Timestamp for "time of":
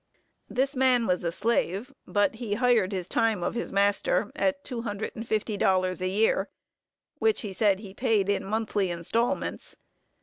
3.07-3.53